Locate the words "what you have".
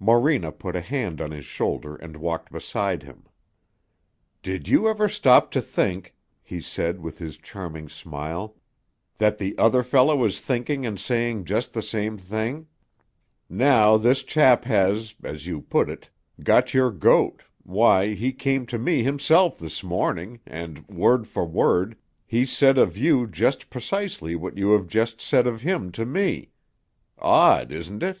24.34-24.88